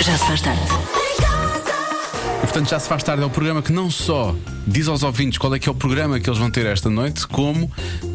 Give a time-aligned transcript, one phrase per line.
[0.00, 0.60] Já se faz tarde.
[2.36, 3.22] E, portanto, já se faz tarde.
[3.22, 4.34] É o programa que não só
[4.66, 7.26] diz aos ouvintes qual é que é o programa que eles vão ter esta noite,
[7.26, 7.70] como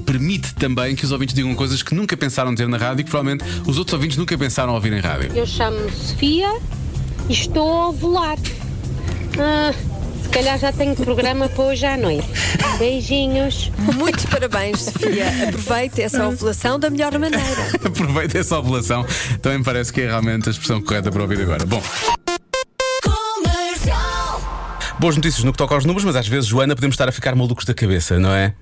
[0.05, 3.09] permite também que os ouvintes digam coisas que nunca pensaram ter na rádio e que
[3.09, 5.31] provavelmente os outros ouvintes nunca pensaram ouvir em rádio.
[5.35, 6.59] Eu chamo-me Sofia
[7.29, 8.37] e estou a ovular.
[9.39, 9.90] Ah, se
[10.31, 12.27] calhar já tenho programa para hoje à noite.
[12.79, 13.69] Beijinhos.
[13.95, 15.25] Muitos parabéns, Sofia.
[15.49, 17.41] Aproveite essa ovulação da melhor maneira.
[17.83, 19.05] Aproveita essa ovulação.
[19.41, 21.65] Também me parece que é realmente a expressão correta para ouvir agora.
[21.65, 21.81] Bom.
[24.99, 27.35] Boas notícias no que toca aos números, mas às vezes, Joana, podemos estar a ficar
[27.35, 28.53] malucos da cabeça, não é?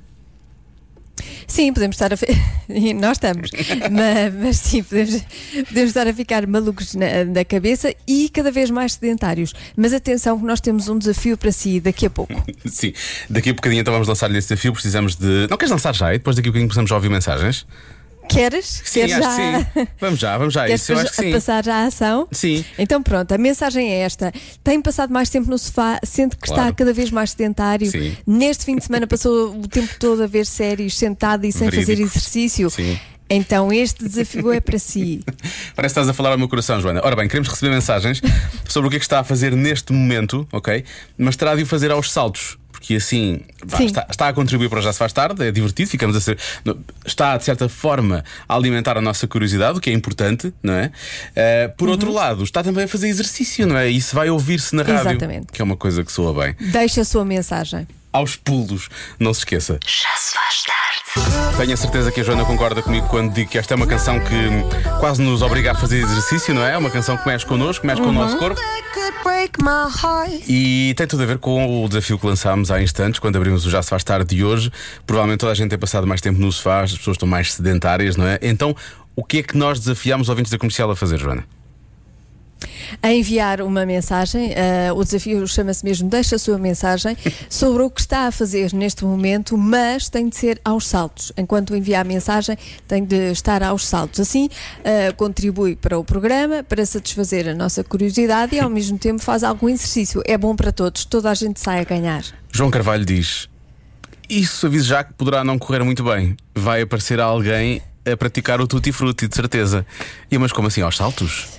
[1.49, 2.17] Sim, podemos estar a.
[2.69, 3.49] e Nós estamos.
[3.91, 5.21] mas, mas sim, podemos,
[5.67, 9.53] podemos estar a ficar malucos na, na cabeça e cada vez mais sedentários.
[9.75, 12.33] Mas atenção, que nós temos um desafio para si daqui a pouco.
[12.65, 12.93] Sim.
[13.29, 14.71] Daqui a bocadinho então vamos lançar-lhe esse desafio.
[14.71, 15.47] Precisamos de.
[15.49, 16.13] Não queres lançar já?
[16.13, 17.65] E depois daqui a bocadinho precisamos já ouvir mensagens?
[18.29, 18.81] Queres?
[18.85, 19.31] Sim, Queres já...
[19.31, 19.87] sim.
[19.99, 20.63] Vamos já, vamos já.
[20.63, 21.31] a Queres Isso eu acho que sim.
[21.31, 22.27] passar já à ação?
[22.31, 22.63] Sim.
[22.77, 24.31] Então pronto, a mensagem é esta.
[24.63, 26.61] Tem passado mais tempo no sofá, sente que Claro.
[26.61, 27.89] está cada vez mais sedentário.
[27.89, 28.15] Sim.
[28.25, 31.85] Neste fim de semana passou o tempo todo a ver séries sentado e sem fazer
[31.85, 32.09] Verídico.
[32.17, 32.69] exercício.
[32.69, 32.99] Sim.
[33.31, 35.23] Então este desafio é para si.
[35.75, 37.01] Parece que estás a falar ao meu coração, Joana.
[37.03, 38.21] Ora bem, queremos receber mensagens
[38.67, 40.83] sobre o que é que está a fazer neste momento, ok?
[41.17, 42.58] Mas terá de o fazer aos saltos.
[42.79, 45.89] Porque assim vá, está, está a contribuir para o Já Se Faz Tarde, é divertido,
[45.89, 46.37] ficamos a ser.
[47.05, 50.91] Está, de certa forma, a alimentar a nossa curiosidade, o que é importante, não é?
[51.35, 51.91] Eh, por Uhum.
[51.91, 53.89] outro lado, está também a fazer exercício, não é?
[53.91, 55.11] E isso vai ouvir-se na rádio.
[55.11, 55.47] Exatamente.
[55.51, 56.55] Que é uma coisa que soa bem.
[56.71, 57.85] Deixa a sua mensagem.
[58.11, 59.79] Aos pulos, não se esqueça.
[59.85, 61.57] Já se faz tarde.
[61.57, 64.19] Tenho a certeza que a Joana concorda comigo quando digo que esta é uma canção
[64.19, 66.73] que quase nos obriga a fazer exercício, não é?
[66.73, 68.59] É uma canção que mexe connosco, mexe com o nosso corpo.
[70.47, 73.69] E tem tudo a ver com o desafio que lançámos há instantes, quando abrimos o
[73.69, 74.71] Já Se Faz Tarde de hoje.
[75.05, 78.15] Provavelmente toda a gente tem passado mais tempo no sofá, as pessoas estão mais sedentárias,
[78.15, 78.39] não é?
[78.41, 78.75] Então,
[79.15, 81.43] o que é que nós desafiámos os ouvintes da comercial a fazer, Joana?
[83.01, 87.15] A enviar uma mensagem, eh, o desafio chama-se mesmo Deixa a sua mensagem
[87.49, 91.31] sobre o que está a fazer neste momento, mas tem de ser aos saltos.
[91.37, 92.57] Enquanto envia a mensagem,
[92.87, 94.19] tem de estar aos saltos.
[94.19, 94.49] Assim,
[94.83, 99.43] eh, contribui para o programa, para satisfazer a nossa curiosidade e ao mesmo tempo faz
[99.43, 100.21] algum exercício.
[100.25, 102.23] É bom para todos, toda a gente sai a ganhar.
[102.51, 103.47] João Carvalho diz:
[104.29, 106.35] Isso avise já que poderá não correr muito bem.
[106.55, 109.85] Vai aparecer alguém a praticar o tutti frutti, de certeza.
[110.31, 111.58] E mas como assim, aos saltos?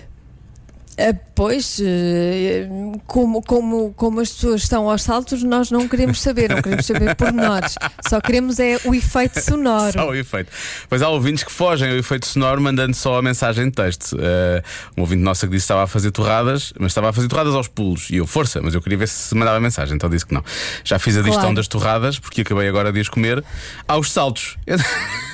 [1.00, 2.68] Ah, Pois, eh,
[3.06, 7.14] como, como, como as pessoas estão aos saltos, nós não queremos saber, não queremos saber
[7.16, 7.76] pormenores.
[8.06, 9.90] Só queremos é o efeito sonoro.
[9.94, 10.52] Só o efeito.
[10.86, 14.16] Pois há ouvintes que fogem ao efeito sonoro mandando só a mensagem de texto.
[14.16, 14.62] Uh,
[14.98, 17.54] um ouvinte nossa que disse que estava a fazer torradas, mas estava a fazer torradas
[17.54, 18.10] aos pulos.
[18.10, 20.44] E eu, força, mas eu queria ver se mandava mensagem, então disse que não.
[20.84, 21.56] Já fiz a digestão Claro.
[21.56, 23.42] das torradas, porque acabei agora de as comer,
[23.88, 24.58] aos saltos.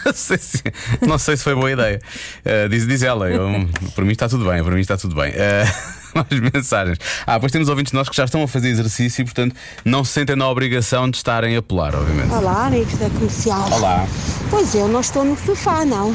[0.07, 0.63] Não sei se,
[1.03, 2.01] não sei se foi boa ideia.
[2.45, 5.33] Uh, diz, diz ela, eu, para mim está tudo bem, para mim está tudo bem.
[5.33, 5.56] Uh,
[6.15, 6.99] mais mensagens.
[7.27, 10.13] Ah, pois temos ouvintes nossos que já estão a fazer exercício e, portanto, não se
[10.13, 12.33] sentem na obrigação de estarem a pular, obviamente.
[12.33, 13.69] Olá, amigos da comercial.
[13.73, 14.07] Olá.
[14.51, 16.15] Pois eu não estou no sofá, não.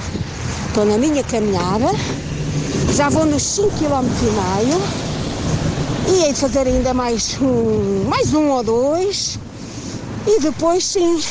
[0.68, 1.88] Estou na minha caminhada.
[2.96, 4.82] Já vou nos 5 km e meio.
[6.08, 9.40] E hei de fazer ainda mais um, mais um ou dois.
[10.28, 11.22] E depois sim,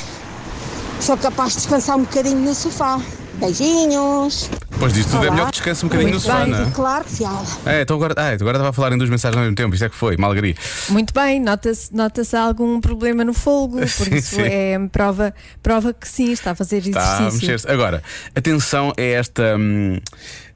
[1.00, 3.00] sou capaz de descansar um bocadinho no sofá.
[3.34, 4.50] Beijinhos.
[4.80, 6.70] Pois disso tudo é melhor que descanse um bocadinho no sofá, não é?
[6.70, 7.68] Claro que.
[7.68, 9.84] É, então agora, ah, agora estava a falar em duas mensagens ao mesmo tempo, isto
[9.84, 10.56] é que foi, malgari.
[10.88, 14.42] Muito bem, nota-se nota algum problema no fogo, por Sim, isso sim.
[14.42, 17.70] é prova, prova que sim, está a fazer Está a exercício.
[17.70, 18.02] Agora,
[18.34, 19.56] atenção a esta.
[19.58, 19.98] hum,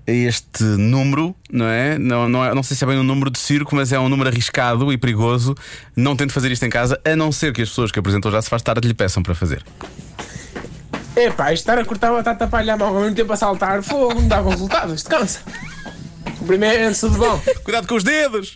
[0.06, 1.98] este número, não é?
[1.98, 2.54] Não, não é?
[2.54, 4.98] não sei se é bem um número de circo, mas é um número arriscado e
[4.98, 5.54] perigoso.
[5.96, 8.40] Não tente fazer isto em casa, a não ser que as pessoas que apresentam já
[8.42, 9.62] se faz tarde lhe peçam para fazer.
[11.16, 14.14] Epá, isto estar a cortar batata palha à mão ao mesmo tempo a saltar, fogo,
[14.14, 15.40] não dá bom resultado, isto cansa.
[16.38, 17.40] Cumprimento, tudo bom?
[17.64, 18.52] Cuidado com os dedos!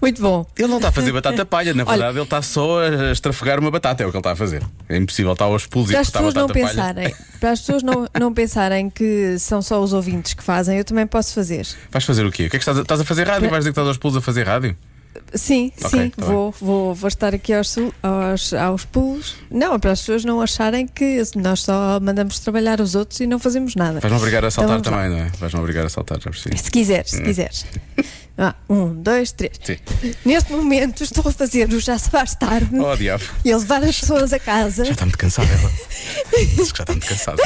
[0.00, 0.46] Muito bom.
[0.56, 3.70] Ele não está a fazer batata palha, na verdade, ele está só a estrafegar uma
[3.70, 4.62] batata, é o que ele está a fazer.
[4.88, 6.70] É impossível estar aos pulos e Para cortar pessoas não batata palha.
[6.74, 10.84] pensarem, para as pessoas não, não pensarem que são só os ouvintes que fazem, eu
[10.84, 11.66] também posso fazer.
[11.90, 12.46] Vais fazer o quê?
[12.46, 13.50] O que é que estás a, estás a fazer rádio?
[13.50, 14.76] Vais dizer que estás aos pulos a fazer rádio?
[15.34, 19.36] Sim, Ok, sim, tá vou, vou, vou estar aqui aos, aos, aos pulos.
[19.50, 23.38] Não, para as pessoas não acharem que nós só mandamos trabalhar os outros e não
[23.38, 24.00] fazemos nada.
[24.00, 25.08] Vais-me obrigar a saltar Então vamos lá.
[25.08, 25.38] também, não é?
[25.38, 26.58] Vais-me obrigar a saltar, já percebi.
[26.58, 27.64] Se quiseres, se quiseres.
[28.36, 29.52] Ah, um, dois, três.
[29.62, 29.76] Sim.
[30.24, 33.22] Neste momento estou a fazer o Já Se Faz Tarde Oh, diabo.
[33.44, 34.84] e a levar as pessoas a casa.
[34.86, 35.70] Já está muito cansada ela.
[36.56, 37.42] Diz que já está muito cansada.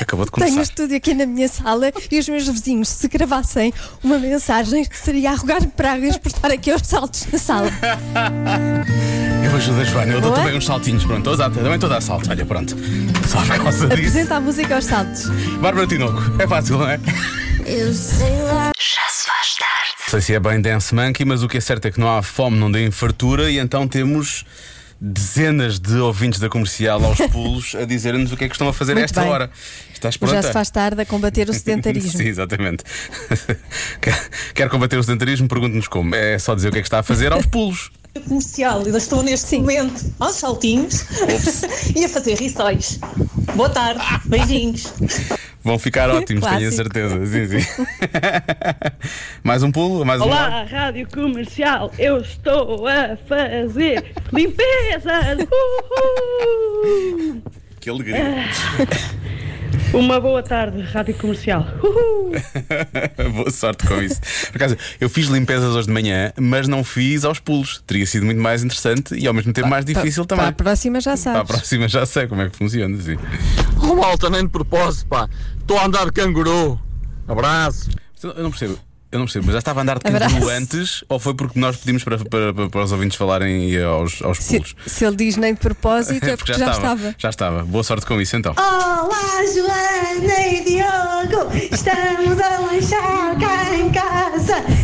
[0.00, 0.62] Acabou de Tenho o começar.
[0.62, 3.72] estúdio aqui na minha sala e os meus vizinhos, se gravassem
[4.02, 7.70] uma mensagem, seria a rogar pragas por estar aqui aos saltos na sala.
[9.44, 10.42] Eu ajudo a Joana, eu dou Boa.
[10.42, 11.04] também uns saltinhos.
[11.04, 12.28] Pronto, dar- também estou a dar saltos.
[12.28, 12.76] Olha, pronto.
[13.28, 13.92] Só por causa disso.
[13.92, 15.26] Apresenta a música aos saltos.
[15.60, 16.98] Bárbara Tinoco, é fácil, não é?
[17.66, 18.70] Eu sei lá.
[18.78, 19.92] Já se faz tarde.
[20.00, 22.16] Não sei se é bem Dance Monkey, mas o que é certo é que não
[22.16, 24.44] há fome, não tem fartura e então temos
[25.04, 28.72] dezenas de ouvintes da comercial aos pulos a dizer-nos o que é que estão a
[28.72, 29.30] fazer a esta bem.
[29.30, 29.50] hora.
[29.92, 30.34] Estás pronta?
[30.36, 32.12] Já se faz tarde a combater o sedentarismo.
[32.12, 32.84] Sim, exatamente.
[34.00, 35.48] Quer- Quer combater o sedentarismo?
[35.48, 36.14] Pergunte-nos como.
[36.14, 37.90] É só dizer o que é que está a fazer aos pulos.
[38.20, 39.60] Comercial, ainda estou neste Sim.
[39.60, 41.06] momento aos saltinhos
[41.96, 42.98] e a fazer rissóis.
[43.54, 44.92] Boa tarde, beijinhos.
[45.64, 47.24] Vão ficar ótimos, tenho a certeza.
[47.26, 47.86] Sim, sim.
[49.42, 50.04] mais um pulo?
[50.04, 55.38] Mais um Olá, Rádio Comercial, eu estou a fazer limpezas.
[55.50, 57.42] Uhul!
[57.80, 58.48] Que alegria.
[59.92, 61.66] Uma boa tarde, Rádio Comercial.
[61.82, 62.32] Uhul!
[63.34, 64.20] Boa sorte com isso.
[64.50, 67.82] Por acaso, eu fiz limpezas hoje de manhã, mas não fiz aos pulos.
[67.86, 70.50] Teria sido muito mais interessante e ao mesmo tempo mais difícil Para também.
[70.50, 71.50] a próxima já Para a sabes.
[71.50, 72.96] próxima já sei como é que funciona.
[73.00, 73.16] Sim.
[73.82, 75.28] Oh, malta, nem de propósito, pá.
[75.58, 76.80] Estou a andar de canguru.
[77.28, 77.90] Abraço.
[78.22, 78.78] Eu não percebo.
[79.12, 80.34] Eu não percebo, mas já estava a andar de Abraço.
[80.34, 84.22] canguru antes ou foi porque nós pedimos para, para, para, para os ouvintes falarem aos,
[84.22, 84.74] aos Se, pulos?
[84.86, 87.14] se ele diz nem de propósito, é porque já, estava.
[87.18, 87.62] Já estava.
[87.62, 88.54] Boa sorte com isso então.
[88.56, 93.71] Olá, Joana e Diogo, estamos a lanchar cá.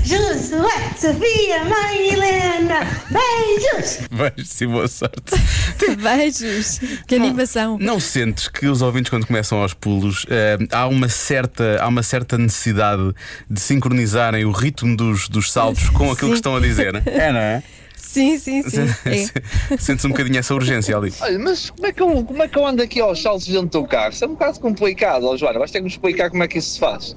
[0.09, 4.09] Josué, Sofia, mãe Helena, beijos.
[4.11, 5.35] Beijo, sim, boa sorte.
[6.03, 6.81] Beijos.
[7.07, 7.77] Que animação.
[7.79, 12.03] Não sentes que os ouvintes, quando começam aos pulos, eh, há, uma certa, há uma
[12.03, 13.13] certa necessidade
[13.51, 16.29] de sincronizarem o ritmo dos, dos saltos com aquilo Sim.
[16.29, 17.03] que estão a dizer?
[17.05, 17.63] É, não é?
[17.95, 18.87] Sim, sim, sim.
[19.05, 19.77] É.
[19.77, 21.13] Sentes um bocadinho essa urgência ali.
[21.21, 23.83] Olha, mas como é, que eu, como é que eu ando aqui aos saltos dentro
[23.83, 24.11] do carro?
[24.11, 25.59] Isso é um bocado complicado, ó Joana.
[25.59, 27.15] Vais ter que me explicar como é que isso se faz.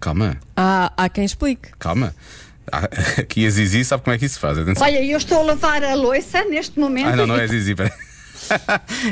[0.00, 1.70] Calma, Há, há quem explique.
[1.78, 2.14] calma.
[2.70, 2.88] Ah,
[3.20, 4.58] Aqui a Zizi sabe como é que isso se faz.
[4.58, 4.86] Atenção.
[4.86, 7.08] Olha, eu estou a lavar a louça neste momento.
[7.08, 7.92] Ah, não, não é Zizi, peraí.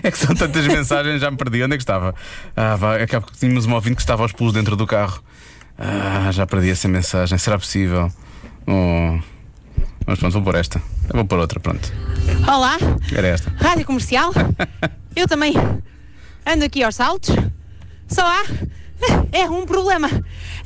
[0.03, 1.62] É que são tantas mensagens, já me perdi.
[1.62, 2.15] Onde é que estava?
[2.56, 5.23] Ah, vá, é que tínhamos uma ouvinte que estava aos pulos dentro do carro.
[5.79, 7.37] Ah, já perdi essa mensagem.
[7.37, 8.11] Será possível?
[8.67, 9.19] Oh.
[10.06, 10.81] Mas pronto, vou pôr esta.
[11.09, 11.93] Eu vou pôr outra, pronto.
[12.49, 12.79] Olá,
[13.12, 13.53] Era esta.
[13.59, 14.32] Rádio Comercial.
[15.15, 15.53] Eu também
[16.47, 17.35] ando aqui aos saltos.
[18.09, 18.43] Só há
[19.32, 20.08] é um problema.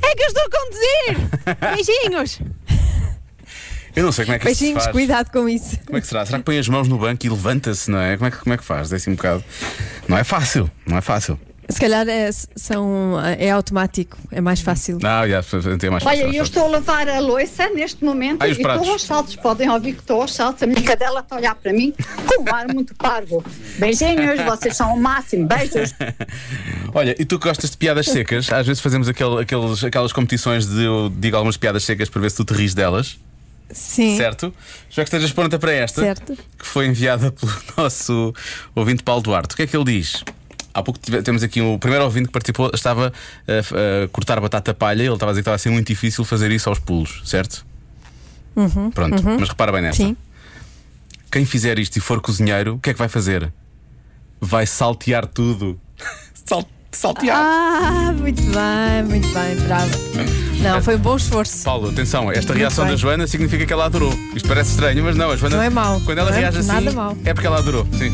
[0.03, 1.57] É que eu estou a conduzir.
[1.75, 2.41] Beijinhos.
[3.95, 4.93] Eu não sei como é que isso se Beijinhos, faz.
[4.95, 5.79] cuidado com isso.
[5.85, 6.25] Como é que será?
[6.25, 8.17] Será que põe as mãos no banco e levanta-se, não é?
[8.17, 8.93] Como é que, como é que faz?
[8.93, 9.45] É assim um bocado.
[10.09, 11.39] Não é fácil, não é fácil.
[11.71, 14.99] Se calhar é, são, é automático, é mais fácil.
[15.01, 16.27] Não, já, é mais fácil.
[16.27, 19.37] Olha, eu estou a lavar a louça neste momento Ah, e os estou aos saltos.
[19.37, 20.63] Podem ouvir que estou aos saltos.
[20.63, 21.95] A minha cadela está a olhar para mim
[22.27, 23.45] com um ar muito parvo.
[23.79, 25.47] Beijinhos, vocês são o máximo.
[25.47, 25.95] Beijos.
[26.93, 28.51] Olha, e tu gostas de piadas secas?
[28.53, 32.31] Às vezes fazemos aquele, aqueles, aquelas competições de eu digo algumas piadas secas para ver
[32.31, 33.19] se tu te ris delas,
[33.71, 34.17] Sim.
[34.17, 34.53] certo?
[34.89, 36.37] Já que estejas pronta para esta, Certo.
[36.59, 38.35] que foi enviada pelo nosso
[38.75, 39.55] ouvinte Paulo Duarte.
[39.55, 40.25] O que é que ele diz?
[40.73, 43.13] Há pouco tive- temos aqui o primeiro ouvinte que participou, estava
[43.49, 46.25] a, a cortar batata palha ele estava a dizer que estava a ser muito difícil
[46.25, 47.65] fazer isso aos pulos, certo?
[48.95, 50.03] Pronto, mas repara bem nesta.
[50.05, 50.17] Sim.
[51.31, 53.53] Quem fizer isto e for cozinheiro, o que é que vai fazer?
[54.41, 55.81] Vai saltear tudo.
[56.47, 57.37] Sal- saltear.
[57.39, 59.91] Ah, muito bem, muito bem, bravo.
[60.61, 61.65] Não, foi um bom esforço.
[61.65, 62.93] Paulo, atenção, esta Muito reação bem.
[62.95, 64.13] da Joana significa que ela adorou.
[64.35, 65.57] Isto parece estranho, mas não, a Joana.
[65.57, 66.01] Não é mau.
[66.05, 67.17] Quando ela Não é reage assim, nada mau.
[67.25, 67.87] é porque ela adorou.
[67.93, 68.13] Sim.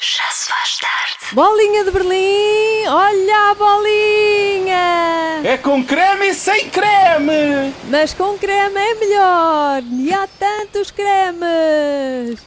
[0.00, 1.34] Já se faz tarde.
[1.34, 5.40] Bolinha de Berlim, olha a bolinha!
[5.44, 7.72] É com creme e sem creme!
[7.90, 9.82] Mas com creme é melhor!
[9.82, 12.38] E há tantos cremes!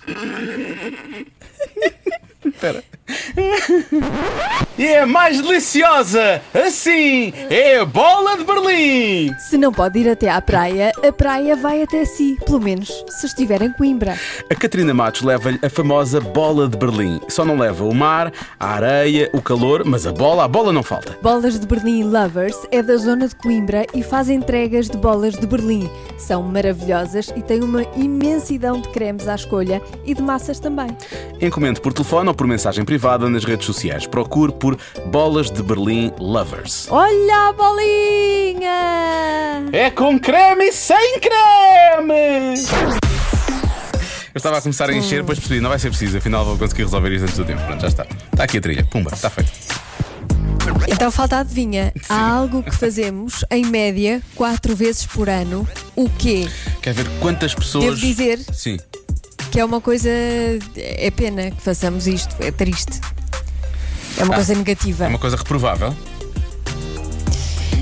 [2.45, 2.83] Espera.
[4.77, 6.41] E é mais deliciosa!
[6.53, 7.31] Assim!
[7.49, 9.33] É a bola de Berlim!
[9.39, 13.25] Se não pode ir até à praia, a praia vai até si, pelo menos se
[13.25, 14.19] estiver em Coimbra.
[14.49, 17.21] A Catarina Matos leva-lhe a famosa bola de Berlim.
[17.29, 20.83] Só não leva o mar, a areia, o calor, mas a bola, a bola não
[20.83, 21.17] falta.
[21.21, 25.47] Bolas de Berlim Lovers é da zona de Coimbra e faz entregas de bolas de
[25.47, 25.89] Berlim.
[26.17, 30.87] São maravilhosas e têm uma imensidão de cremes à escolha e de massas também.
[31.41, 32.94] Encomende por telefone ou por mensagem privada
[33.29, 34.07] nas redes sociais.
[34.07, 36.87] Procure por Bolas de Berlim Lovers.
[36.89, 38.71] Olha a bolinha!
[39.71, 42.55] É com creme e sem creme!
[44.33, 46.83] Eu estava a começar a encher, depois percebi, não vai ser preciso, afinal vou conseguir
[46.83, 47.61] resolver isto antes do tempo.
[47.65, 48.03] Pronto, já está.
[48.03, 48.83] Está aqui a trilha.
[48.83, 49.51] Pumba, está feito.
[50.87, 51.93] Então falta a adivinha.
[52.09, 55.67] Há algo que fazemos, em média, quatro vezes por ano.
[55.95, 56.47] O quê?
[56.81, 57.85] Quer ver quantas pessoas.
[57.85, 58.77] Devo dizer Sim.
[59.55, 60.09] Que é uma coisa.
[60.75, 62.99] É pena que façamos isto, é triste.
[64.17, 65.05] É uma Ah, coisa negativa.
[65.05, 65.95] É uma coisa reprovável.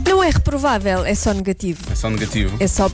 [0.08, 1.82] Não é reprovável, é só negativo.
[1.92, 2.56] É só negativo.
[2.60, 2.92] É só.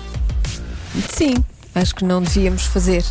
[1.13, 1.33] Sim.
[1.75, 3.03] Acho que não devíamos fazer.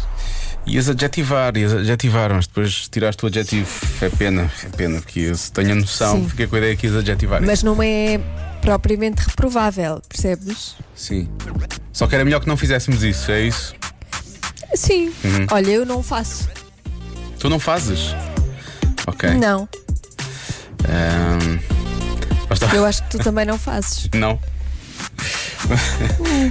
[0.66, 3.68] Ias adjetivar, ias adjetivar, mas depois tiraste o adjetivo.
[4.00, 6.28] É pena, é pena, porque eu, tenho a noção, Sim.
[6.30, 7.42] fiquei com a ideia que ias adjetivar.
[7.44, 8.18] Mas não é
[8.62, 10.76] propriamente reprovável, percebes?
[10.94, 11.28] Sim.
[11.92, 13.75] Só que era melhor que não fizéssemos isso, é isso?
[14.75, 15.12] Sim.
[15.25, 15.46] Uhum.
[15.50, 16.48] Olha, eu não faço.
[17.38, 18.14] Tu não fazes?
[19.06, 19.30] Ok.
[19.34, 19.68] Não.
[20.84, 21.58] Ahm,
[22.48, 22.75] lá está.
[22.75, 24.08] Eu acho que tu também não fazes.
[24.14, 24.38] Não.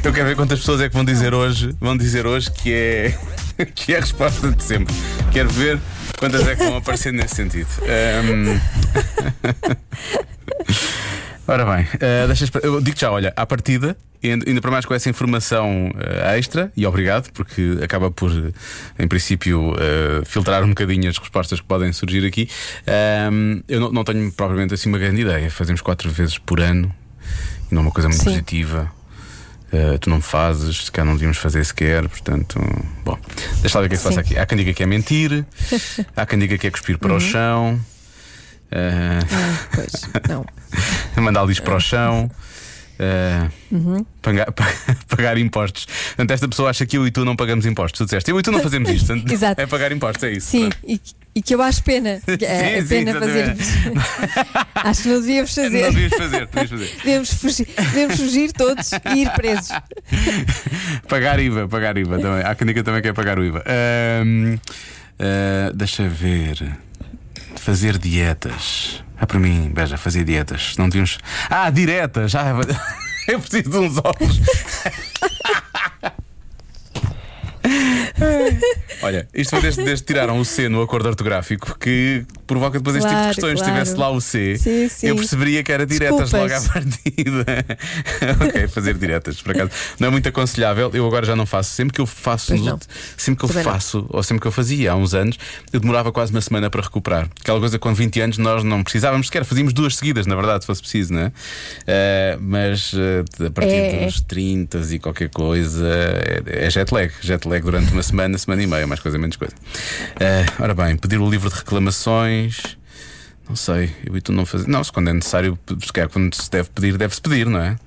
[0.04, 3.18] Eu quero ver quantas pessoas é que vão dizer hoje, vão dizer hoje que é
[3.74, 4.94] que é a resposta de sempre.
[5.32, 5.80] Quero ver
[6.20, 7.68] quantas é que vão aparecer nesse sentido.
[7.84, 8.60] Ahm.
[11.48, 11.88] Ora bem,
[12.28, 16.38] deixa esper- eu digo já, olha, à partida, ainda para mais com essa informação eh,
[16.38, 18.52] extra, e obrigado, porque acaba por, eh,
[19.02, 22.50] em princípio, eh, filtrar um bocadinho as respostas que podem surgir aqui.
[22.86, 25.50] Ahm, eu não, não tenho propriamente assim uma grande ideia.
[25.50, 26.94] Fazemos quatro vezes por ano,
[27.72, 28.26] e não é uma coisa muito Sim.
[28.32, 28.92] positiva.
[29.72, 32.58] Uh, tu não fazes, se calhar não devíamos fazer sequer, portanto,
[33.04, 33.18] bom,
[33.62, 34.38] deixa lá ver o que é que se passa aqui.
[34.38, 35.46] Há quem diga que é mentir,
[36.16, 37.74] há quem diga que é cuspir para o chão,
[38.72, 39.92] uh, pois,
[40.30, 40.46] não.
[41.28, 42.30] mandar lixo para o chão.
[43.00, 44.48] uh, pagar,
[45.08, 45.86] pagar impostos.
[45.86, 47.98] Portanto, esta pessoa acha que eu e tu não pagamos impostos.
[48.00, 49.14] Tu disseste, eu e tu não fazemos isto.
[49.32, 49.62] Exato.
[49.62, 50.48] É pagar impostos, é isso.
[50.50, 51.00] Sim, e,
[51.36, 52.20] e que eu acho pena.
[52.42, 53.68] É, é Sim, sim, pena fazermos.
[54.76, 55.92] acho que não devíamos Não fazer.
[55.92, 56.98] devíamos fazer, devíamos fazer.
[57.04, 59.70] Devemos fugir, devemos fugir todos e ir presos.
[61.08, 62.44] Pagar IVA, pagar IVA também.
[62.46, 63.64] Há quem diga também que é pagar o IVA.
[63.68, 64.58] Ahm,
[65.20, 66.58] ah, deixa ver.
[67.56, 69.04] Fazer dietas.
[69.20, 70.76] Ah, para mim, beija, fazer dietas.
[70.78, 71.18] Não devíamos.
[71.50, 72.36] Ah, diretas!
[72.36, 72.54] Ah,
[73.28, 74.40] eu preciso de uns óculos.
[79.02, 82.96] Olha, isto foi desde, desde que tiraram o C no acordo ortográfico que provoca depois
[82.96, 83.60] este tipo de Claro, questões.
[83.60, 83.80] Se claro.
[83.80, 85.08] tivesse lá o C, Sim, sim.
[85.08, 86.68] eu perceberia que era diretas logo à Desculpas.
[86.96, 87.46] partida.
[88.46, 89.72] ok, fazer diretas, por acaso.
[90.00, 90.90] Não é muito aconselhável.
[90.94, 91.72] Eu agora já não faço.
[91.72, 92.54] Sempre que eu faço,
[93.18, 95.38] sempre que eu faço, ou sempre que eu fazia há uns anos,
[95.72, 97.28] eu demorava quase uma semana para recuperar.
[97.42, 100.68] Aquela coisa com 20 anos nós não precisávamos sequer, fazíamos duas seguidas, na verdade, se
[100.68, 101.32] fosse preciso, não é?
[101.86, 104.06] Eh, mas eh, a partir é.
[104.06, 107.12] dos 30 e qualquer coisa é, é jet lag.
[107.22, 109.54] Jet lag durante uma semana, semana e meia, mais coisa, menos coisa.
[110.20, 112.78] Eh, ora bem, pedir o livro de reclamações.
[113.48, 114.68] Não sei, eu e tu não fazer.
[114.68, 117.78] Não, se quando é necessário, se calhar quando se deve pedir, deve-se pedir, não é?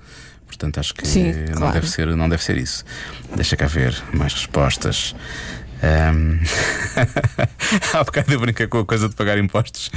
[0.47, 1.73] Portanto, acho que Sim, não, claro.
[1.75, 2.85] deve ser, não deve ser isso.
[3.37, 5.15] Deixa cá ver mais respostas.
[5.83, 6.39] Ahm,
[7.95, 9.91] Há bocado eu brinquei com a coisa de pagar impostos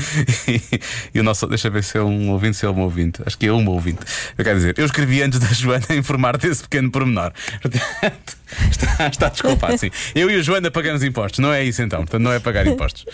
[1.13, 1.47] e, o nosso.
[1.47, 3.21] Deixa ver se é um ouvinte, se é um ouvinte.
[3.25, 3.99] Acho que é um ouvinte.
[4.37, 7.33] Eu quero dizer, eu escrevi antes da Joana a informar desse pequeno pormenor.
[7.61, 8.37] Portanto,
[8.71, 9.91] está, está desculpado, sim.
[10.15, 11.99] Eu e a Joana pagamos impostos, não é isso então.
[11.99, 13.05] Portanto, não é pagar impostos.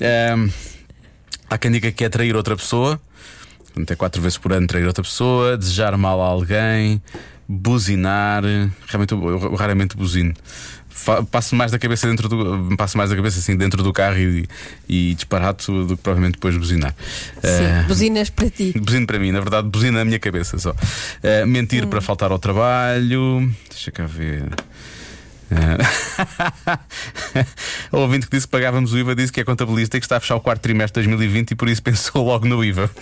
[0.00, 0.48] Ahm,
[1.52, 2.98] Há quem diga que é trair outra pessoa,
[3.66, 7.02] portanto, é quatro vezes por ano trair outra pessoa, desejar mal a alguém,
[7.46, 8.42] buzinar.
[8.86, 10.32] Realmente eu, eu raramente buzino.
[11.30, 12.76] Passo mais da cabeça dentro do.
[12.76, 14.46] Passo mais da cabeça assim dentro do carro e,
[14.88, 16.94] e disparato do que provavelmente depois buzinar.
[17.42, 18.72] Sim, Eh, buzinas para ti.
[18.78, 20.74] Buzino para mim, na verdade, buzina na minha cabeça só.
[21.22, 21.88] Eh, mentir Hum.
[21.88, 23.50] para faltar ao trabalho.
[23.70, 24.44] Deixa cá ver.
[25.52, 27.46] Eh,
[27.92, 30.16] o ouvinte que disse que pagávamos o IVA disse que é contabilista e que está
[30.16, 32.90] a fechar o quarto trimestre de 2020 e por isso pensou logo no IVA.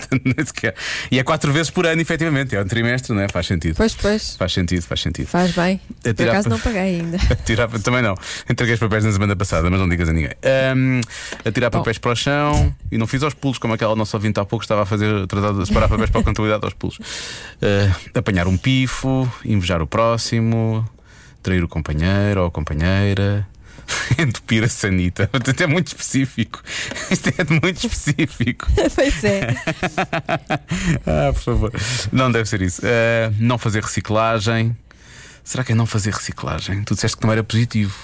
[1.10, 2.54] E é quatro vezes por ano, efetivamente.
[2.54, 3.28] É um trimestre, não é?
[3.28, 3.76] Faz sentido.
[3.76, 4.36] Pois, pois.
[4.36, 5.26] Faz sentido, faz sentido.
[5.26, 5.80] Faz bem.
[6.04, 7.16] É Por acaso não paguei ainda.
[7.30, 8.14] Atirar, também não.
[8.48, 10.32] Entreguei os papéis na semana passada, mas não digas a ninguém.
[10.42, 11.00] Ahm,
[11.44, 14.44] atirar papéis para o chão e não fiz aos pulos, como aquela nossa ouvinte há
[14.44, 16.98] pouco estava a fazer, tratar de separar papéis para a contabilidade aos pulos.
[17.62, 20.88] Ah, apanhar um pifo, invejar o próximo,
[21.42, 23.46] trair o companheiro ou a companheira.
[24.18, 25.26] Entupir a sanita.
[25.32, 26.62] Portanto, é muito específico.
[27.10, 28.66] Isto é muito específico.
[28.94, 29.48] pois é.
[31.06, 31.72] ah, por favor.
[32.12, 32.82] Não deve ser isso.
[32.84, 34.76] Ah, não fazer reciclagem.
[35.42, 36.84] Será que é não fazer reciclagem?
[36.84, 37.94] Tu disseste que não era positivo.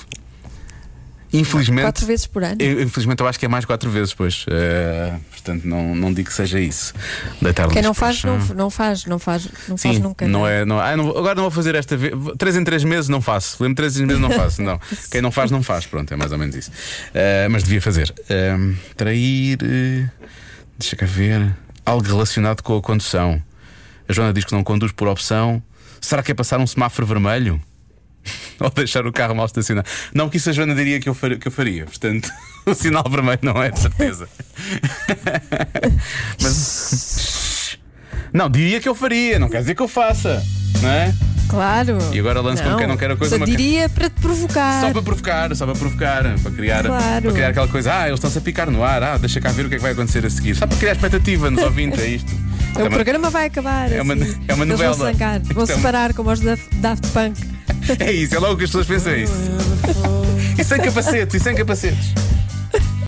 [1.41, 1.83] Infelizmente.
[1.85, 2.57] Quatro vezes por ano.
[2.61, 4.45] eu- Infelizmente eu acho que é mais quatro vezes, pois.
[4.51, 6.93] Ah, portanto, não, não digo que seja isso.
[7.41, 10.27] Deitar Quem não faz, não, não faz, não faz, não Sim, faz nunca.
[10.27, 10.65] não não é.
[10.65, 12.13] Não, ah, não agora não vou fazer esta vez.
[12.39, 13.63] Três em três meses não faço.
[13.63, 14.63] Lembro três em três meses não faço.
[14.63, 14.81] Não.
[15.11, 15.87] Quem não faz, não faz.
[15.87, 16.71] Pronto, é mais ou menos isso.
[17.15, 18.13] Ah, mas devia fazer.
[18.31, 19.59] Ah, trair.
[19.63, 20.09] eh,
[20.79, 21.55] deixa cá ver.
[21.85, 23.41] Algo relacionado com a condução.
[24.09, 25.63] A Joana diz que não conduz por opção.
[26.01, 27.61] Será que é passar um semáforo vermelho?
[28.61, 29.89] Ou deixar o carro mal estacionado?
[30.15, 31.37] Não, que isso a Joana diria que eu faria.
[31.39, 31.85] Que eu faria.
[31.85, 32.31] Portanto,
[32.67, 34.29] o sinal vermelho não é de certeza.
[36.43, 37.79] Mas.
[38.33, 40.45] Não, diria que eu faria, não quer dizer que eu faça,
[40.83, 41.15] não é?
[41.49, 41.97] Claro.
[42.13, 44.81] E agora lanço como quem não quer a coisa, Só diria para te provocar.
[44.81, 47.23] Só para provocar, só para provocar, para criar, Claro.
[47.23, 49.67] para criar aquela coisa, ah, eles estão-se a picar no ar, ah, deixa cá ver
[49.67, 50.57] o que é que vai acontecer a seguir.
[50.57, 52.33] Só para criar expectativa nos ouvintes, é isto.
[52.73, 53.91] O Também- programa vai acabar.
[53.93, 54.37] É uma- assim.
[54.49, 54.95] é uma Eles novela.
[54.97, 57.41] Vão, zangar, vão é separar como os da Daft Punk.
[58.01, 59.33] É isso, é logo que as pessoas pensam isso.
[60.59, 62.07] E sem capacetes, e sem capacetes.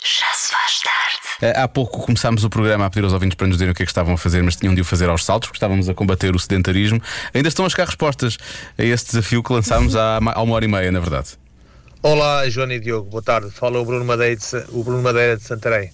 [0.05, 1.19] Já se faz tarde.
[1.43, 3.83] Eh, Há pouco começámos o programa a pedir aos ouvintes para nos dizerem o que
[3.83, 5.95] é que estavam a fazer, mas tinham de o fazer aos saltos, porque estávamos a
[5.95, 7.01] combater o sedentarismo.
[7.35, 8.37] Ainda estão a chegar respostas
[8.79, 11.31] a esse desafio que lançámos há, há uma hora e meia, na verdade.
[12.03, 13.51] Olá, Joana e Diogo, boa tarde.
[13.51, 15.91] Fala o Bruno Madeira de, o Bruno Madeira de Santarém.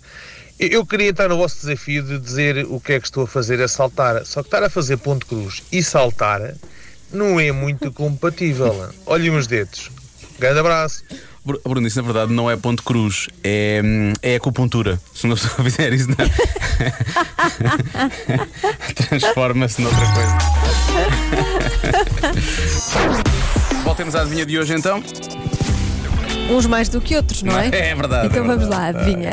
[0.60, 3.26] Eu- Eu queria estar no vosso desafio de dizer o que é que estou a
[3.26, 4.24] fazer a saltar.
[4.26, 6.54] Só que estar a fazer ponto cruz e saltar
[7.14, 8.88] não é muito compatível.
[9.06, 9.90] Olhem os dedos.
[10.38, 11.02] Grande abraço.
[11.44, 13.82] Bru- Bruno, isso na verdade não é ponto cruz, é,
[14.22, 14.98] é acupuntura.
[15.14, 16.16] Se uma pessoa fizer isso, não...
[19.08, 20.38] transforma-se noutra coisa.
[23.84, 25.02] Voltemos à adivinha de hoje então.
[26.50, 27.68] Uns mais do que outros, não é?
[27.68, 28.26] É verdade.
[28.28, 28.96] Então é vamos verdade.
[28.96, 29.30] lá, adivinha.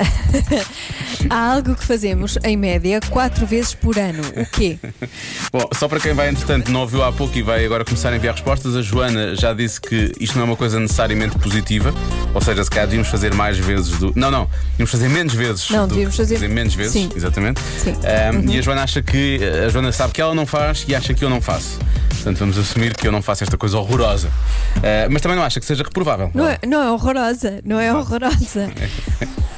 [1.33, 4.21] Há algo que fazemos, em média, quatro vezes por ano.
[4.35, 4.77] O quê?
[5.53, 8.17] Bom, só para quem vai, entretanto, não ouviu há pouco e vai agora começar a
[8.17, 11.93] enviar respostas, a Joana já disse que isto não é uma coisa necessariamente positiva,
[12.33, 14.11] ou seja, se calhar devíamos fazer mais vezes do.
[14.13, 15.69] Não, não, devíamos fazer menos vezes.
[15.69, 17.09] Não, do- devíamos fazer- menos vezes, Sim.
[17.15, 17.61] exatamente.
[17.81, 17.95] Sim.
[18.03, 19.39] Ahm, E a Joana acha que.
[19.65, 21.79] A Joana sabe que ela não faz e acha que eu não faço.
[22.09, 24.29] Portanto, vamos assumir que eu não faço esta coisa horrorosa.
[24.77, 26.29] Ah, mas também não acha que seja reprovável.
[26.33, 28.69] Não é, não é horrorosa, não é horrorosa.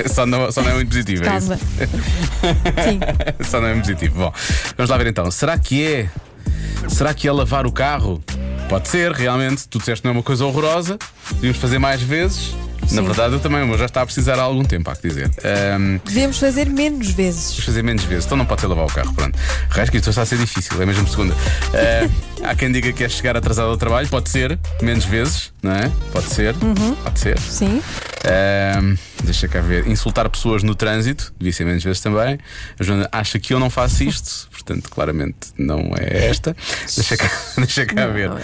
[0.07, 1.23] Só não, só não é muito positivo.
[1.23, 1.27] é?
[1.27, 1.59] Calma.
[2.83, 2.99] Sim.
[3.43, 4.15] Só não é positivo.
[4.17, 4.33] Bom,
[4.77, 5.29] vamos lá ver então.
[5.31, 6.09] Será que é.
[6.89, 8.21] Será que é lavar o carro?
[8.69, 9.67] Pode ser, realmente.
[9.67, 10.97] Tu disseste que não é uma coisa horrorosa.
[11.33, 12.55] Devíamos fazer mais vezes.
[12.83, 13.01] Na Sim.
[13.07, 15.31] verdade, eu também, mas já está a precisar há algum tempo, há que dizer.
[15.43, 17.51] Ahm, Devemos fazer menos vezes.
[17.51, 19.37] Vamos fazer menos vezes, então não pode ser lavar o carro, pronto.
[19.91, 21.35] Que isto está a ser difícil, é mesmo segunda.
[21.73, 25.71] Ah, há quem diga que é chegar atrasado ao trabalho, pode ser, menos vezes, não
[25.71, 25.91] é?
[26.11, 26.55] Pode ser,
[27.03, 27.39] pode ser.
[27.39, 27.81] Sim.
[28.25, 29.87] Ahm, deixa cá ver.
[29.87, 32.39] Insultar pessoas no trânsito, devia ser menos vezes também.
[32.79, 36.55] A Joana acha que eu não faço isto, portanto, claramente não é esta.
[36.95, 38.29] Deixa cá, deixa cá ver.
[38.29, 38.43] não é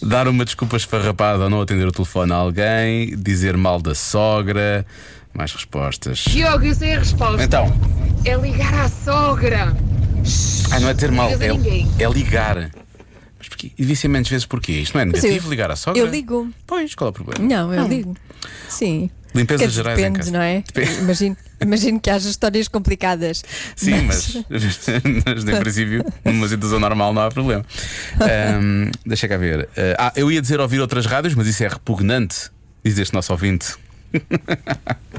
[0.02, 4.86] Dar uma desculpa esfarrapada ou não atender o telefone a alguém, dizer mal da sogra.
[5.32, 6.18] Mais respostas.
[6.28, 7.42] Diogo, eu sei a resposta.
[7.42, 7.72] Então,
[8.24, 9.76] É ligar à sogra.
[10.72, 12.70] ah, não é ter mal, Não é, é ligar.
[13.38, 13.68] Mas porquê?
[13.78, 14.72] E devia ser menos vezes porquê?
[14.72, 16.00] Isto não é negativo eu- ligar à sogra?
[16.00, 16.50] Eu ligo.
[16.66, 17.48] Pois, qual é o problema?
[17.48, 18.16] Não, eu ligo.
[18.68, 19.08] Sim.
[19.34, 20.30] Limpezas dizer, gerais em depende, casa.
[20.32, 20.64] não é?
[20.72, 20.98] Depende.
[21.00, 23.44] Imagino, imagino que haja histórias complicadas.
[23.76, 27.64] Sim, mas, mas em princípio, numa situação normal não há problema.
[28.20, 29.68] Ahm, deixa cá ver.
[29.98, 32.50] Ah, eu ia dizer ouvir outras rádios, mas isso é repugnante,
[32.84, 33.74] diz este nosso ouvinte.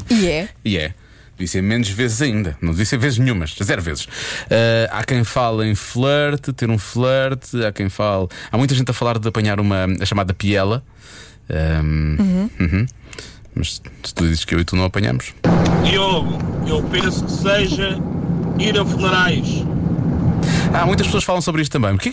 [0.09, 0.49] E é.
[0.65, 0.93] E é.
[1.31, 2.55] Devia ser menos vezes ainda.
[2.61, 4.07] Não devia ser vezes nenhumas, zero vezes.
[4.49, 8.27] Ah, há quem fale em flerte, ter um flerte, há quem fale.
[8.51, 10.83] Há muita gente a falar de apanhar uma a chamada piela.
[11.49, 12.85] Ahm, uhum.
[13.55, 15.33] Mas se tu dizes que eu e tu não apanhamos.
[15.83, 16.37] Diogo,
[16.67, 17.97] eu penso que seja
[18.59, 19.63] ir a funerais.
[20.73, 21.91] Há muitas pessoas que falam sobre isto também.
[21.97, 22.11] Porque,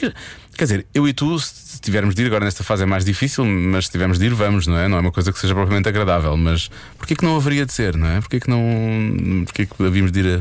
[0.57, 3.45] quer dizer, eu e tu, se tivermos de ir, agora nesta fase é mais difícil,
[3.45, 4.89] mas se tivermos de ir, vamos, não é?
[4.89, 6.37] Não é uma coisa que seja propriamente agradável.
[6.37, 8.21] Mas porquê que não haveria de ser, não é?
[8.21, 9.45] Porquê que não.
[9.45, 10.41] Porquê que havíamos de ir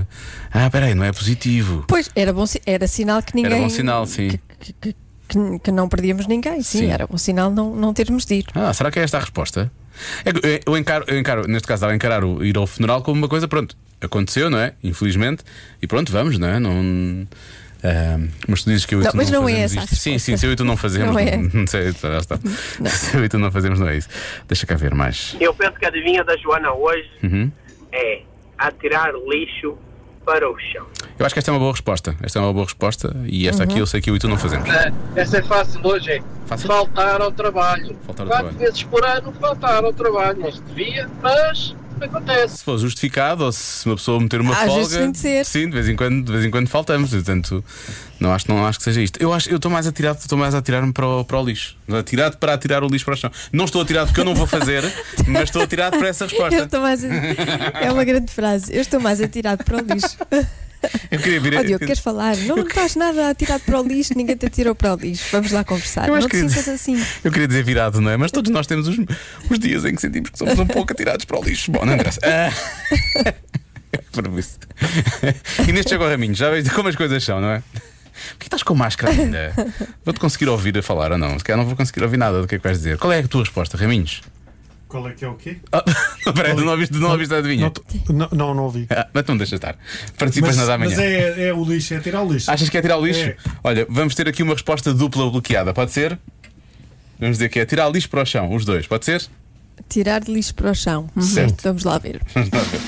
[0.51, 0.65] a.
[0.65, 1.85] Ah, peraí, não é positivo.
[1.87, 3.51] Pois, era, bom, si- era sinal que ninguém.
[3.53, 4.29] Era bom sinal, sim.
[4.29, 4.95] Que, que-
[5.29, 6.63] que- que não perdíamos ninguém.
[6.63, 6.85] Sim, Sim.
[6.91, 8.45] era bom sinal não, não termos de ir.
[8.55, 9.71] Ah, será que é esta a resposta?
[10.25, 13.01] É que eu- encaro, eu encaro, neste caso, estava a encarar o ir ao funeral
[13.01, 14.73] como uma coisa, pronto, aconteceu, não é?
[14.83, 15.43] Infelizmente,
[15.81, 16.59] e pronto, vamos, não é?
[16.59, 17.27] Não.
[17.83, 19.85] ah, mas tu dizes que eu e Não, tu mas não, não é essa.
[19.87, 21.37] Sim, sim, se eu e tu não fazemos, Não é.
[21.37, 22.37] não sei, já está.
[22.89, 24.09] Se eu e tu não fazemos, não é isso.
[24.47, 25.35] Deixa cá ver mais.
[25.39, 27.51] Eu penso que a adivinha da Joana hoje Uhum.
[27.91, 28.21] é
[28.57, 29.77] atirar lixo
[30.27, 30.85] para o chão.
[31.17, 32.13] Eu acho que esta é uma boa resposta.
[32.21, 33.69] Esta é uma boa resposta e esta Uhum.
[33.71, 34.69] aqui eu sei que eu e tu não fazemos.
[35.15, 36.21] Essa é fácil hoje, é
[36.57, 37.95] faltar ao trabalho.
[38.05, 38.57] Faltar ao Quatro trabalho.
[38.57, 40.39] vezes por ano faltar ao trabalho.
[40.39, 41.73] Não se devia, mas
[42.05, 42.57] acontece.
[42.57, 44.75] Se for justificado ou se uma pessoa meter uma Às folga.
[44.81, 45.45] vezes tem de ser.
[45.45, 47.09] Sim, de vez em quando, de vez em quando faltamos.
[47.11, 47.63] Portanto,
[48.19, 49.21] não acho, não acho que seja isto.
[49.21, 51.45] Eu acho, eu estou mais a tirar, estou mais a tirar-me para o, para o
[51.45, 51.75] lixo.
[51.99, 53.31] Atirado para atirar o lixo para o chão.
[53.51, 54.83] Não estou a tirar porque eu não vou fazer,
[55.27, 56.63] mas estou a tirar para essa Eu resposta.
[56.63, 57.07] estou mais a-
[57.81, 58.73] É uma grande frase.
[58.75, 60.17] Eu estou mais atirado para o lixo.
[61.11, 62.35] Eu queria vir Ó Diogo, queres falar?
[62.37, 65.25] Não estás nada atirado para o lixo, ninguém te atirou para o lixo.
[65.31, 66.07] Vamos lá conversar.
[66.07, 67.01] Eu Não te que- sintas assim.
[67.23, 68.17] Eu queria dizer virado, não é?
[68.17, 68.97] Mas todos nós temos os,
[69.49, 71.71] os dias em que sentimos que somos um pouco atirados para o lixo.
[71.71, 72.19] Bom, não interessa.
[72.23, 73.33] Ah.
[75.67, 77.63] E neste jogo ao raminho, já vejo como as coisas são, não é?
[78.29, 79.53] Porquê estás com máscara ainda?
[80.03, 81.37] Vou-te conseguir ouvir a falar ou não?
[81.37, 82.97] Se calhar não vou conseguir ouvir nada do que é que vais dizer.
[82.97, 84.21] Qual é a tua resposta, Raminhos?
[84.87, 85.57] Qual é que é o quê?
[85.71, 85.83] Ah,
[86.33, 87.71] Peraí, tu não ouviste, não ouviste a adivinha?
[88.09, 88.87] Não, não, não ouvi.
[88.89, 89.77] Ah, mas não deixa estar.
[90.17, 90.91] Participas mas, nada amanhã.
[90.91, 92.49] Mas é, é o lixo, é tirar o lixo.
[92.49, 93.19] Achas que é tirar o lixo?
[93.19, 93.35] É.
[93.63, 96.17] Olha, vamos ter aqui uma resposta dupla bloqueada, pode ser?
[97.19, 99.27] Vamos dizer que é tirar lixo para o chão, os dois, pode ser?
[99.89, 101.09] Tirar lixo para o chão.
[101.15, 101.21] Uhum.
[101.21, 101.63] Certo.
[101.63, 102.21] Vamos lá ver.
[102.33, 102.79] Vamos lá ver.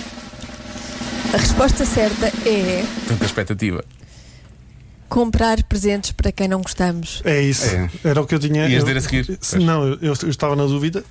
[1.33, 3.83] A resposta certa é Tanta expectativa.
[5.09, 7.21] Comprar presentes para quem não gostamos.
[7.25, 7.65] É isso.
[7.75, 7.89] É.
[8.05, 8.67] Era o que eu tinha.
[8.67, 9.37] Ias eu- dizer a seguir?
[9.41, 11.03] Se- Não, eu, eu- eu estava na dúvida,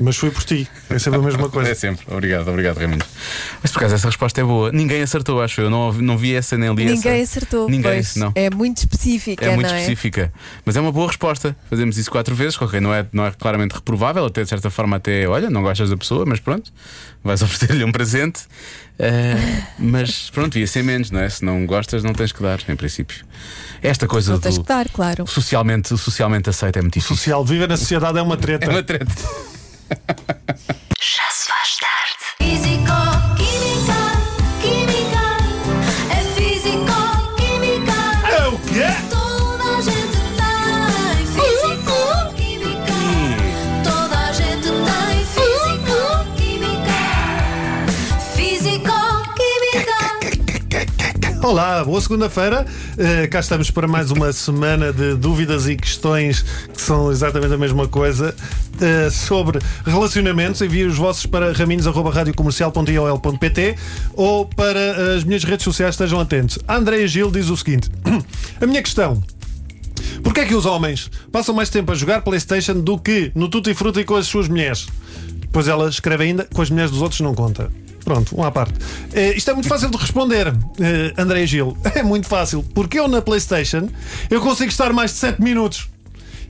[0.00, 0.68] mas fui por ti.
[0.90, 1.70] É sempre a mesma coisa.
[1.70, 2.04] É sempre.
[2.12, 3.06] Obrigado, obrigado, Raminhos.
[3.62, 4.72] Mas por acaso essa resposta é boa.
[4.72, 5.70] Ninguém acertou, acho eu.
[5.70, 6.94] Não, não vi essa nem li essa.
[6.94, 7.68] Ninguém acertou.
[7.70, 8.16] Ninguém, pois.
[8.16, 8.32] não.
[8.34, 9.80] É muito específica, É muito não é?
[9.80, 10.32] específica.
[10.64, 11.56] Mas é uma boa resposta.
[11.70, 14.96] Fazemos isso quatro vezes, ok, não é, não é claramente reprovável, até de certa forma,
[14.96, 16.72] até, olha, não gostas da pessoa, mas pronto,
[17.22, 18.40] vais oferecer-lhe um presente.
[19.02, 21.28] Ah, mas pronto, ia ser menos, não é?
[21.28, 23.24] Se não gostas, não tens que dar, em princípio.
[23.82, 25.26] Esta coisa Não tens do que dar, claro.
[25.26, 27.16] socialmente, socialmente aceito é muito difícil.
[27.16, 28.66] Social, viver na sociedade é uma treta.
[28.66, 29.12] É uma treta.
[51.42, 52.64] Olá, boa segunda-feira.
[52.96, 57.58] Eh, cá estamos para mais uma semana de dúvidas e questões que são exatamente a
[57.58, 58.32] mesma coisa
[58.80, 60.62] eh, sobre relacionamentos.
[60.62, 63.74] Envie os vossos para raminhos.radiocomercial.iol.pt
[64.14, 66.60] ou para as minhas redes sociais, estejam atentos.
[66.68, 67.90] A Andréia Gil diz o seguinte:
[68.62, 69.20] A minha questão.
[70.22, 73.74] Porquê é que os homens passam mais tempo a jogar Playstation do que no Tutti
[73.74, 74.86] Frutti com as suas mulheres?
[75.50, 77.68] Pois ela escreve ainda, com as mulheres dos outros não conta.
[78.04, 78.74] Pronto, um à parte.
[79.12, 81.76] Eh, isto é muito fácil de responder, eh, André Gil.
[81.94, 82.64] É muito fácil.
[82.74, 83.88] Porque eu na Playstation
[84.30, 85.88] eu consigo estar mais de 7 minutos.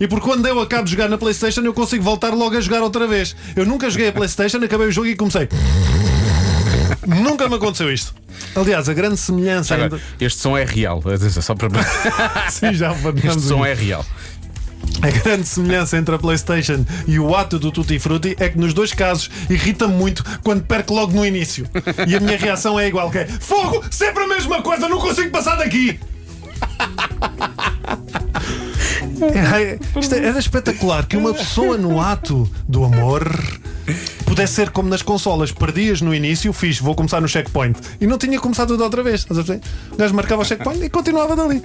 [0.00, 2.82] E porque quando eu acabo de jogar na Playstation eu consigo voltar logo a jogar
[2.82, 3.36] outra vez.
[3.54, 5.48] Eu nunca joguei a Playstation, acabei o jogo e comecei.
[7.06, 8.14] nunca me aconteceu isto.
[8.54, 10.26] Aliás, a grande semelhança Agora, entre.
[10.26, 11.02] este som é real.
[11.40, 11.70] Só para.
[12.50, 12.92] Sim, já
[13.24, 14.04] Este som é real.
[15.02, 18.72] A grande semelhança entre a PlayStation e o ato do Tutti Frutti é que nos
[18.72, 21.66] dois casos irrita-me muito quando perco logo no início.
[22.06, 25.30] E a minha reação é igual: que é fogo, sempre a mesma coisa, não consigo
[25.30, 25.98] passar daqui.
[29.22, 33.22] É, isto era espetacular que uma pessoa no ato do amor
[34.32, 38.16] pudesse ser como nas consolas, perdias no início, fiz, vou começar no checkpoint e não
[38.16, 39.26] tinha começado tudo outra vez.
[39.30, 41.62] O gajo marcava o checkpoint e continuava dali.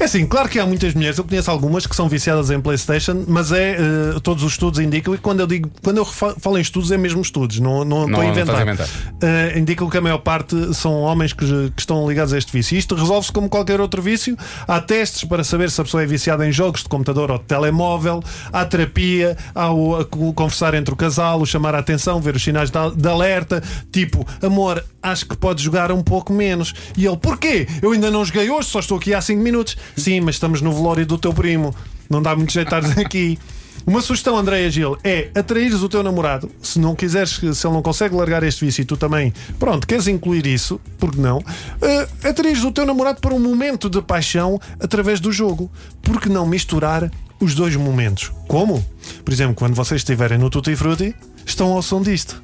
[0.00, 3.22] É assim, claro que há muitas mulheres, eu conheço algumas que são viciadas em PlayStation,
[3.28, 6.62] mas é eh, todos os estudos indicam, e quando eu digo, quando eu falo em
[6.62, 8.62] estudos, é mesmo estudos, não, não, Não- estou a inventar.
[8.62, 8.88] inventar.
[9.20, 12.74] Eh, indicam que a maior parte são homens que, que estão ligados a este vício.
[12.76, 14.36] E Isto resolve-se como qualquer outro vício.
[14.66, 17.44] Há testes para saber se a pessoa é viciada em jogos de computador ou de
[17.44, 22.05] telemóvel, há terapia, há o a co- conversar entre o casal, o chamar a atenção,
[22.20, 26.74] ver os sinais de, alerta, tipo, amor, acho que podes jogar um pouco menos.
[26.96, 27.66] E ele, porquê?
[27.82, 29.76] Eu ainda não joguei hoje, só estou aqui há 5 minutos.
[29.96, 31.74] Sim, mas estamos no velório do teu primo.
[32.08, 33.38] Não dá muito jeito de estares aqui.
[33.86, 36.50] Uma sugestão, Andréia Gil, é atraires o teu namorado.
[36.60, 40.08] Se não quiseres, se ele não consegue largar este vício e tu também, pronto, queres
[40.08, 41.38] incluir isso, porque não?
[41.38, 45.70] Uh, atraires o teu namorado para um momento de paixão através do jogo.
[46.02, 47.08] Porque não misturar
[47.40, 48.32] os dois momentos?
[48.48, 48.84] Como?
[49.24, 51.14] Por exemplo, quando vocês estiverem no Tutti Frutti,
[51.46, 52.42] estão ao som disto.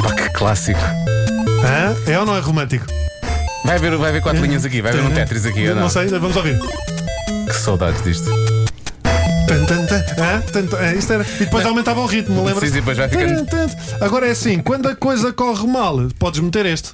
[0.00, 0.78] Pá, que clássico.
[0.78, 2.10] Hã?
[2.10, 2.86] É ou não é romântico?
[3.64, 5.68] Vai ver, vai ver quatro linhas aqui, vai ver um Tetris aqui.
[5.68, 6.56] ou Não sei, vamos ouvir.
[7.46, 8.30] Que saudades disto.
[9.48, 10.02] Tan, tan, tan.
[10.22, 10.40] Hã?
[10.52, 10.76] Tan, tan.
[10.78, 11.24] É, isto era.
[11.36, 12.60] E depois aumentava o ritmo, lembra?
[12.66, 13.46] Sim, sim, depois vai ficando-
[14.00, 16.90] Agora é assim, quando a coisa corre mal, podes meter este.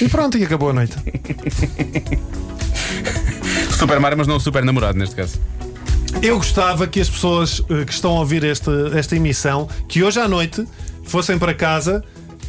[0.00, 0.96] E pronto, e acabou a noite.
[3.78, 5.38] Super Mario, mas não super namorado neste caso.
[6.22, 10.18] Eu gostava que as pessoas eh, que estão a ouvir esta, esta emissão, que hoje
[10.18, 10.66] à noite
[11.04, 12.02] fossem para casa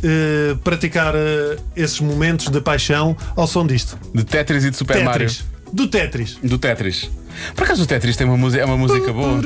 [0.04, 3.98] eh, praticar eh, esses momentos de paixão ao som disto.
[4.14, 5.46] De Tetris e de Super Tetris.
[5.72, 6.34] Do Tetris.
[6.36, 6.50] Mario.
[6.50, 7.10] Do Tetris.
[7.56, 9.40] Por acaso o Tetris tem uma música, é uma música boa.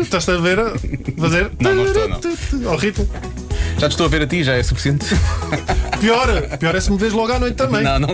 [0.00, 0.58] Estás a ver?
[0.58, 0.72] a
[1.20, 1.50] Fazer?
[1.60, 2.70] Não, não estou, não.
[2.70, 3.08] Ao ritmo.
[3.78, 5.06] Já te estou a ver a ti, já é suficiente.
[6.00, 7.82] Pior, pior é se me vês logo à noite também.
[7.82, 8.08] Não, não.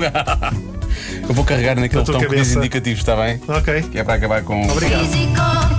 [1.28, 2.58] Eu vou carregar naquele Na tua botão que diz cabeça.
[2.58, 3.40] indicativos, está bem?
[3.46, 3.82] Ok.
[3.92, 4.62] Que é para acabar com.
[4.70, 5.77] Obrigado.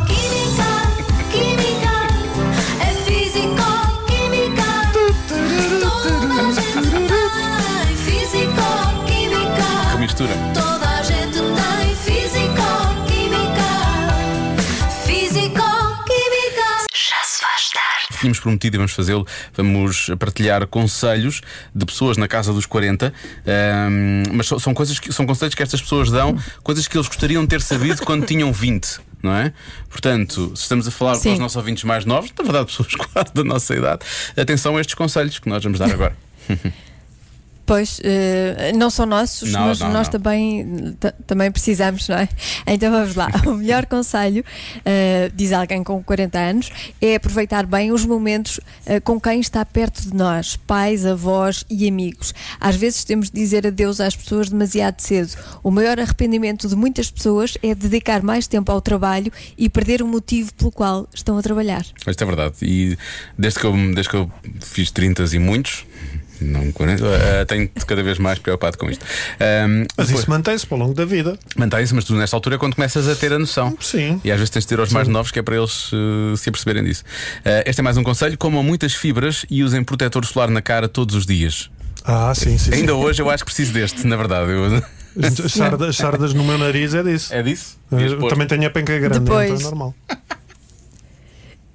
[18.29, 19.25] Tínhamos prometido e vamos fazê-lo.
[19.55, 21.41] Vamos partilhar conselhos
[21.73, 23.13] de pessoas na casa dos 40.
[23.45, 27.07] ahm, mas são, são coisas que, são conselhos que estas pessoas dão, coisas que eles
[27.07, 28.99] gostariam de ter sabido quando tinham 20.
[29.21, 29.51] Não é?
[29.89, 31.23] Portanto, se estamos a falar Sim.
[31.23, 34.05] para os nossos ouvintes mais novos, na verdade, pessoas quase da nossa idade,
[34.37, 36.15] atenção a estes conselhos que nós vamos dar agora.
[37.69, 40.11] Pois, eh, não são nossos, Não, mas não, nós não.
[40.13, 42.27] também, ta- também precisamos, não é?
[42.65, 43.27] Então vamos lá.
[43.45, 44.43] O melhor conselho,
[44.83, 49.63] eh, diz alguém com 40 anos, é aproveitar bem os momentos eh, com quem está
[49.63, 52.33] perto de nós, pais, avós e amigos.
[52.59, 55.35] Às vezes temos de dizer adeus às pessoas demasiado cedo.
[55.61, 60.07] O maior arrependimento de muitas pessoas é dedicar mais tempo ao trabalho e perder o
[60.07, 61.85] motivo pelo qual estão a trabalhar.
[62.07, 62.55] Isto é verdade.
[62.63, 62.97] E
[63.37, 65.85] desde que eu, desde que eu fiz 30 e muitos,
[66.41, 69.05] não 40, eh, tenho cada vez mais preocupado com isto.
[69.39, 71.37] Ahm, Mas depois- isso mantém-se ao longo da vida.
[71.57, 73.75] Mantém-se, mas tu nesta altura é quando começas a ter a noção.
[73.79, 74.19] Sim.
[74.23, 76.49] E às vezes tens de ter aos mais novos que é para eles eh, se
[76.49, 77.03] aperceberem disso.
[77.45, 80.87] Eh, este é mais um conselho: comam muitas fibras e usem protetor solar na cara
[80.87, 81.69] todos os dias.
[82.05, 82.73] Ah, sim, sim.
[82.73, 82.97] Ainda sim.
[82.97, 84.51] hoje eu acho que preciso deste, na verdade.
[84.51, 84.83] Eu-
[85.21, 87.33] As sardas, as sardas no meu nariz é disso.
[87.33, 87.77] É disso?
[87.91, 89.95] Eu também tenho a penca grande, Depois- então é normal.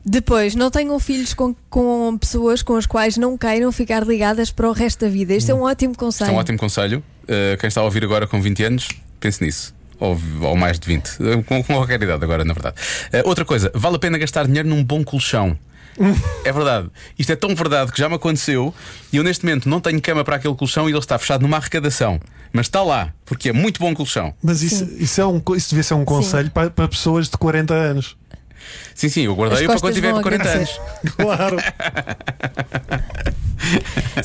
[0.05, 4.69] Depois, não tenham filhos com, com pessoas com as quais não queiram ficar ligadas para
[4.69, 5.33] o resto da vida.
[5.33, 6.31] Este é um ótimo Isto conselho.
[6.31, 7.03] é um ótimo conselho.
[7.23, 8.89] Uh, quem está a ouvir agora com 20 anos,
[9.19, 9.75] pense nisso.
[9.99, 11.09] Ou, ou mais de 20.
[11.09, 12.77] Uh, Com, com qualquer idade agora, na verdade.
[13.15, 15.59] Uh, outra coisa, vale a pena gastar dinheiro num bom colchão.
[16.45, 16.91] É verdade.
[17.19, 18.75] Isto é tão verdade que já me aconteceu
[19.11, 21.57] e eu neste momento não tenho cama para aquele colchão e ele está fechado numa
[21.57, 22.21] arrecadação.
[22.53, 24.35] Mas está lá, porque é muito bom colchão.
[24.43, 27.73] Mas isso, isso, é um, isso devia ser um conselho para, para pessoas de 40
[27.73, 28.17] anos.
[28.95, 30.81] Sim, sim, eu guardei As para quando tiver vão 40 anos.
[31.17, 31.57] Claro.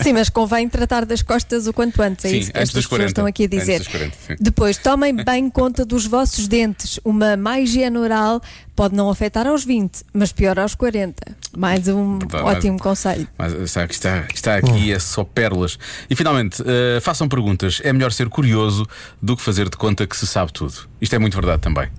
[0.03, 2.25] Sim, mas convém tratar das costas o quanto antes.
[2.25, 3.07] É Sim, isso que antes estas dos pessoas 40.
[3.11, 3.79] estão aqui a Antes dizer.
[3.79, 4.35] dos 40, sim.
[4.39, 6.99] Depois, tomem bem conta dos vossos dentes.
[7.05, 8.41] Uma má higiene oral
[8.75, 11.35] pode não afetar aos 20, mas pior aos 40.
[11.57, 13.27] Mais um Verdade, ótimo mas- conselho.
[13.37, 15.77] Mas está, está, está aqui, é só pérolas.
[16.09, 17.81] E finalmente, uh, façam perguntas.
[17.83, 18.85] É melhor ser curioso
[19.21, 20.73] do que fazer de conta que se sabe tudo.
[21.01, 21.89] Isto é muito verdade também.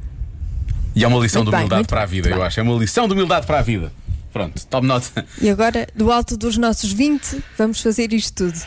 [0.95, 2.47] E é uma lição Muito de bem, humildade muito para a bem, vida, eu bem.
[2.47, 2.61] acho.
[2.61, 3.93] É uma lição de humildade para a vida.
[4.33, 5.25] Pronto, tome nota.
[5.41, 8.61] E agora, do alto dos nossos 20, vamos fazer isto tudo.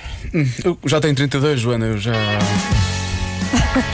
[0.64, 2.12] Eu já tenho 32, Joana, eu já.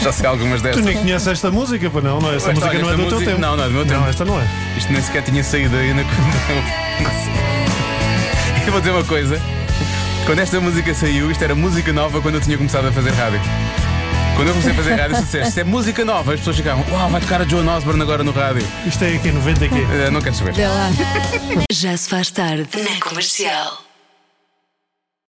[0.02, 0.86] Já sei algumas Tu destas.
[0.86, 2.20] nem conheces esta música, pá, não?
[2.22, 3.42] não essa Esta- música não é esta do teu música- tempo.
[3.42, 4.00] Não, não é do meu tempo.
[4.02, 4.48] Não, esta não é.
[4.78, 7.30] Isto nem sequer tinha saído ainda quando.
[8.66, 9.42] Eu vou dizer uma coisa.
[10.26, 13.40] Quando esta música saiu, isto era música nova quando eu tinha começado a fazer rádio.
[14.40, 16.86] Quando eu comecei a fazer rádio, se disseste, isto é música nova, as pessoas ficavam,
[16.94, 18.66] uau, vai tocar a Joan Osborne agora no rádio.
[18.86, 19.76] Isto é aqui 90 aqui.
[19.76, 20.54] Eh, não quero saber.
[21.70, 23.89] Já se faz tarde na comercial.